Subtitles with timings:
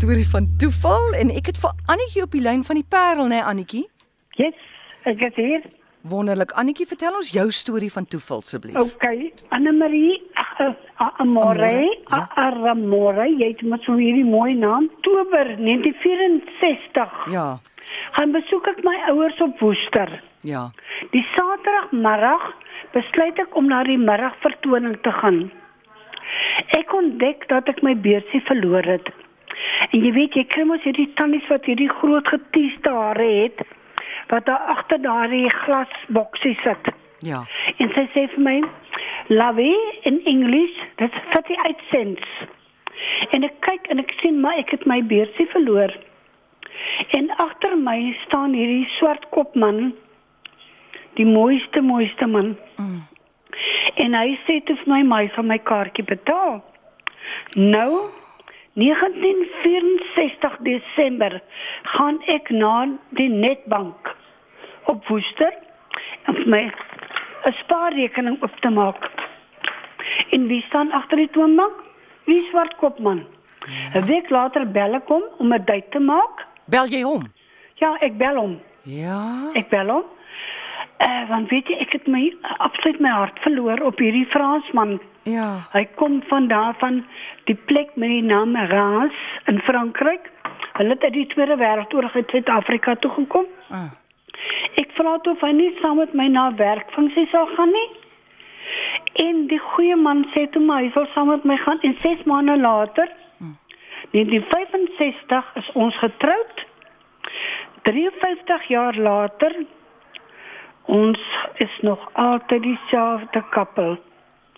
[0.00, 3.42] storie van toeval en ek het vir Annetjie op die lyn van die Parel, né,
[3.44, 3.82] Annetjie?
[4.40, 4.56] Yes,
[5.04, 5.66] ek is hier.
[6.08, 6.54] Wonderlik.
[6.56, 8.78] Annetjie, vertel ons jou storie van toeval asseblief.
[8.80, 10.16] Okay, Anne Marie,
[11.20, 12.22] Amore, Ja.
[12.40, 14.88] Aramore, jy het mos so hierdie mooi naam.
[14.96, 17.20] Oktober 1964.
[17.36, 17.46] Ja.
[18.16, 20.16] Gaan besoek ek my ouers op Woester.
[20.48, 20.70] Ja.
[21.12, 22.52] Die Saterdagmiddag
[22.96, 25.50] besluit ek om na die middagvertoning te gaan.
[26.78, 29.12] Ek ontdek dat ek my beursie verloor het.
[29.90, 33.62] En jy weet, jy kry mos hierdie tannies wat hierdie groot getieste hare het
[34.30, 36.92] wat daar agter daardie glasboksie sit.
[37.26, 37.40] Ja.
[37.82, 38.62] En sy sê vir my,
[39.28, 42.28] "Lovey in English, that's 38 cents."
[43.30, 45.92] En ek kyk en ek sien maar ek het my beursie verloor.
[47.10, 49.92] En agter my staan hierdie swart kop man,
[51.14, 52.56] die mooiste mooiste man.
[52.76, 53.02] Mm.
[53.94, 56.64] En hy sê toe vir my, "My van my kaartjie betaal."
[57.54, 58.10] Nou
[58.80, 61.42] 1964 Desember
[61.82, 64.16] gaan ek na die netbank
[64.88, 65.52] op Woester
[66.30, 66.62] om my
[67.44, 69.10] 'n spaarrekening op te maak.
[70.30, 71.76] En wie staan agter die toonbank?
[72.24, 73.26] Die swartkop man.
[73.94, 76.46] 'n Week later bel ek hom om 'n date te maak.
[76.64, 77.22] Bel jy hom?
[77.74, 78.60] Ja, ek bel hom.
[78.82, 79.50] Ja.
[79.52, 80.04] Ek bel hom.
[80.96, 85.00] Eh, want weet jy, ek het my absoluut my hart verloor op hierdie Fransman.
[85.22, 85.66] Ja.
[85.72, 87.06] Hy kom van daar van
[87.50, 89.16] die plek met die naam Reims
[89.50, 90.30] in Frankryk.
[90.72, 93.48] Hulle het uit die Tweede Wêreldoorlog uit Suid-Afrika toe gekom.
[93.68, 93.90] Ah.
[94.80, 97.88] Ek vra toe of hy nie saam met my na werkfunksie sal gaan nie.
[99.24, 102.22] En die goeie man sê toe maar hy sal saam met my gaan en 6
[102.30, 103.10] maande later,
[104.10, 106.64] 1965 is ons getroud.
[107.82, 109.54] 53 jaar later
[110.90, 111.20] ons
[111.62, 113.98] is nog altyd dieselfde koppel.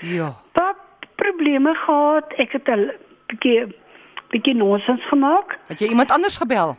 [0.00, 0.32] Ja.
[1.44, 2.32] Probleme gehad.
[2.40, 2.90] Ek het 'n
[3.28, 3.66] bietjie
[4.30, 5.58] bietjie nonsens gemaak.
[5.68, 6.76] Het jy iemand anders gebel?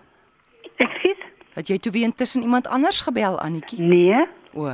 [0.78, 1.14] Ek sê
[1.54, 3.80] Het jy toe weer intussen iemand anders gebel, Annetjie?
[3.82, 4.26] nee.
[4.54, 4.68] O.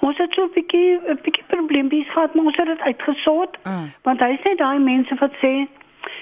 [0.00, 3.56] Ons het so 'n bietjie 'n bietjie probleempies gehad, maar ons het dit uitgesort.
[3.62, 3.82] Ah.
[4.02, 5.66] Want hy sê daai mense wat sê,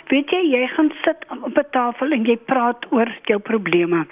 [0.09, 4.07] weet jy, jy gaan sit op 'n tafel en jy praat oor jou probleme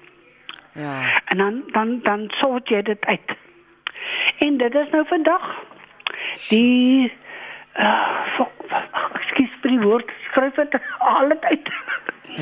[0.75, 1.21] Ja.
[1.25, 3.31] en dan dan dan sort jy dit uit.
[4.39, 5.63] En dit is nou vandag
[6.49, 7.13] die
[7.79, 8.13] uh
[9.85, 10.75] woord, skryf dit
[11.15, 11.69] al dit uit.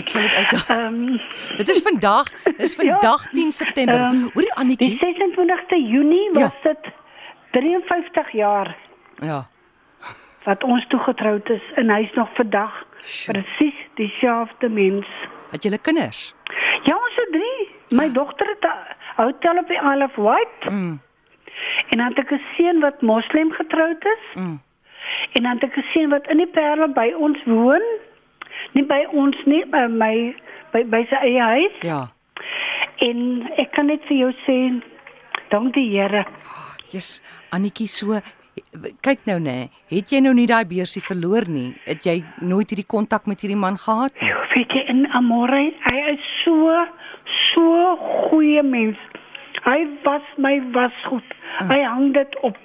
[0.00, 0.52] Ek sal dit uit.
[0.70, 1.18] Ehm
[1.58, 2.26] Dit is vandag,
[2.56, 3.94] dis vandag 10 September.
[4.00, 4.98] Ehm, Hoorie die Annetjie?
[4.98, 6.72] 26ste Junie was Ja.
[6.72, 6.92] dit
[7.50, 8.76] 53 jaar
[9.20, 9.46] Ja.
[10.44, 12.72] wat ons toegetroud is en hy's nog vandag
[13.26, 15.06] presies dieselfde mens.
[15.50, 16.34] Het julle kinders?
[16.84, 17.68] Ja, ons het drie.
[17.98, 21.00] My dogter het 'n hotel op die Isle of Wight Mm.
[21.90, 24.60] en dan het ek 'n seun wat moslim getroud is Mm.
[25.32, 27.84] En dan het ek 'n seun wat in die Parel by ons woon.
[28.72, 30.34] Nie by ons nie, by my
[30.72, 31.76] by by sy eie huis.
[31.82, 32.08] Ja.
[32.98, 34.82] En ek kan net vir jou sê
[35.50, 36.24] dank die Here.
[36.90, 38.20] Jesus, Annetjie so
[39.00, 41.72] kyk nou nê, het jy nou nie daai beursie verloor nie?
[41.86, 44.12] Het jy nooit hierdie kontak met hierdie man gehad?
[44.20, 46.86] Jo, weet jy in Amore, hy is so
[47.52, 47.96] so
[48.28, 48.98] goeie mens.
[49.64, 51.36] Hy was my wasgoed.
[51.68, 52.58] Hy hang dit op.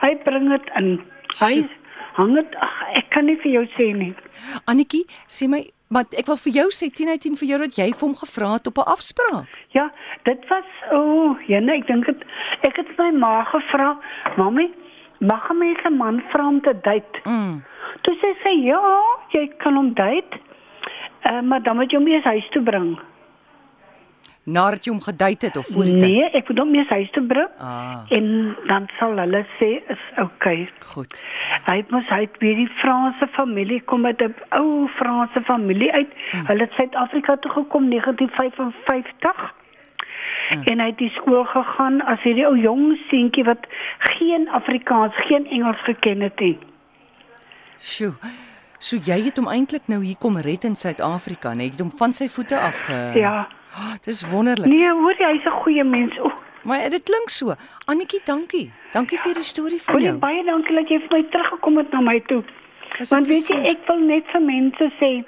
[0.00, 0.90] Hy bring dit in.
[1.40, 1.68] Hy Sjoe.
[2.16, 4.12] Hang dit ag, ek kan nie vir jou sê nie.
[4.70, 5.62] Annetjie, sê my,
[5.92, 8.16] maar ek wil vir jou sê 10 uit 10 vir jou dat jy vir hom
[8.22, 9.52] gevra het op 'n afspraak.
[9.76, 9.90] Ja,
[10.24, 12.24] dit was o, oh, ja nee, ek dink dit
[12.68, 13.98] ek het my ma gevra,
[14.36, 14.70] "Mamy,
[15.20, 17.62] mag 'n mens 'n man vra om te date?" Mm.
[18.02, 18.80] Toe sê sy, "Ja,
[19.32, 20.40] jy kan hom date."
[21.30, 22.98] Uh, maar dan moet jy hom eers huis toe bring.
[24.46, 26.02] Nadat jy hom gedate het of voor die tyd?
[26.06, 27.48] Nee, ek moet hom eers huis toe bring.
[27.58, 28.26] Ah, En
[28.70, 30.68] dan sal hulle sê is okay.
[30.92, 31.18] goed.
[31.66, 35.90] Hy het mos hy het weer die Franse familie kom met 'n ou Franse familie
[35.92, 36.12] uit.
[36.30, 36.46] Hmm.
[36.46, 39.54] Hulle het Suid-Afrika toe gekom 1955.
[40.48, 40.62] Hmm.
[40.62, 43.66] En hy het die skool gegaan as hierdie ou jong seentjie wat
[43.98, 46.58] geen Afrikaans, geen Engels geken het nie.
[47.80, 48.12] Sjoe.
[48.78, 51.90] So jy het hom eintlik nou hier kom red in Suid-Afrika, net jy het hom
[51.98, 53.48] van sy voete af ge Ja.
[53.76, 54.66] Oh, dis wonderlik.
[54.66, 56.18] Nee, hoor jy, hy's 'n goeie mens.
[56.18, 56.32] O,
[56.66, 57.54] Maar dit klink so.
[57.86, 58.72] Annetjie, dankie.
[58.92, 60.16] Dankie vir die storie van jou.
[60.18, 62.42] baie dankie dat jy vir my teruggekom het na my toe.
[62.98, 65.24] Dis 'n Want weet jy, ek wil net vir mense sê.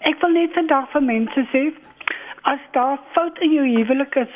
[0.00, 1.72] Ek wil net vandag vir mense sê
[2.42, 4.32] as daar fout in jou huwelik is,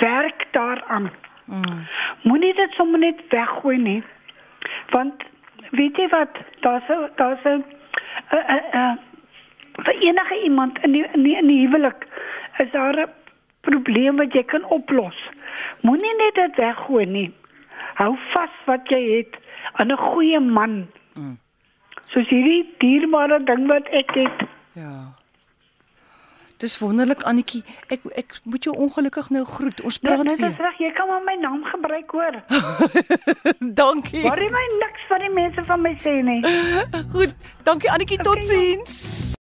[0.00, 1.10] werk daaraan.
[1.46, 1.86] Mm.
[2.22, 4.02] Moenie dit sommer net weggooi nie.
[4.90, 5.22] Want
[5.70, 7.64] weet jy wat, daar's daar's 'n
[9.84, 12.06] vir enige iemand in die in die, in die huwelik
[12.58, 13.12] is daar 'n
[13.60, 15.18] probleem wat jy kan oplos.
[15.80, 17.32] Moenie net dit weggooi nie.
[17.94, 19.36] Hou vas wat jy het
[19.72, 20.86] aan 'n goeie man.
[21.14, 21.38] Mm.
[22.06, 24.48] Soos hierdie dierbare ding wat ek het.
[24.72, 25.19] Ja.
[26.60, 27.62] Dis wonderlik Annetjie.
[27.88, 29.80] Ek ek moet jou ongelukkig nou groet.
[29.80, 30.66] Ons Nee, praat nee, dis weer.
[30.66, 32.36] reg, jy kan maar my naam gebruik hoor.
[33.80, 34.22] Dankie.
[34.28, 36.40] Worry my niks wat die mense van my sê nie.
[37.16, 37.32] Goed.
[37.64, 38.20] Dankie Annetjie.
[38.20, 39.32] Okay, Totsiens.